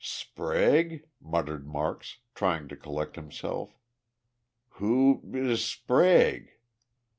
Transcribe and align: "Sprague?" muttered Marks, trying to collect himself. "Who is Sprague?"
"Sprague?" 0.03 1.07
muttered 1.21 1.67
Marks, 1.67 2.17
trying 2.33 2.67
to 2.69 2.75
collect 2.75 3.15
himself. 3.15 3.77
"Who 4.77 5.21
is 5.31 5.63
Sprague?" 5.63 6.53